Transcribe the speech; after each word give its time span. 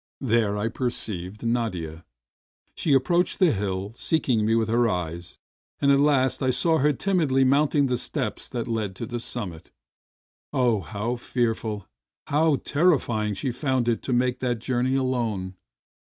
There 0.21 0.57
I 0.57 0.67
perceived 0.67 1.45
Nadia. 1.45 2.03
She 2.73 2.93
approached 2.93 3.37
the 3.37 3.51
hill, 3.51 3.93
seeking 3.95 4.43
me 4.47 4.55
with 4.55 4.67
her 4.67 4.89
eyes, 4.89 5.37
and 5.79 5.91
at 5.91 5.99
last 5.99 6.41
I 6.41 6.49
saw 6.49 6.79
her 6.79 6.91
timidly 6.91 7.43
mount 7.43 7.75
ing 7.75 7.85
the 7.85 7.99
steps 7.99 8.49
that 8.49 8.67
led 8.67 8.95
to 8.95 9.05
the 9.05 9.19
summit. 9.19 9.69
Oh, 10.51 10.79
how 10.81 11.17
fearful, 11.17 11.85
how 12.25 12.55
terrifying 12.55 13.35
she 13.35 13.51
found 13.51 13.87
it 13.87 14.01
to 14.01 14.11
make 14.11 14.39
that 14.39 14.57
journey 14.57 14.95
alone! 14.95 15.53